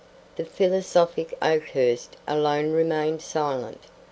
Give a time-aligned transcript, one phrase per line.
[0.35, 3.83] The philosophic Oakhurst alone remained silent.